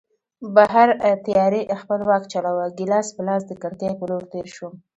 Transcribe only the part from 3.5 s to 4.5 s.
کړکۍ په لور تېر